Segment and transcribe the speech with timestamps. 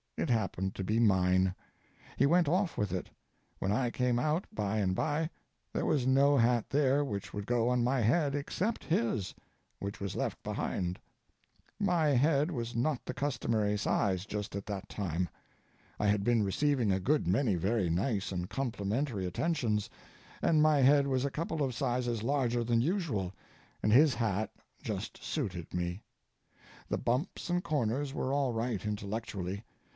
[0.17, 1.55] It happened to be mine.
[2.17, 3.09] He went off with it.
[3.59, 5.29] When I came out by and by
[5.73, 9.33] there was no hat there which would go on my head except his,
[9.79, 10.99] which was left behind.
[11.79, 15.27] My head was not the customary size just at that time.
[15.99, 19.89] I had been receiving a good many very nice and complimentary attentions,
[20.41, 23.33] and my head was a couple of sizes larger than usual,
[23.81, 24.51] and his hat
[24.83, 26.01] just suited me.
[26.89, 29.63] The bumps and corners were all right intellectually.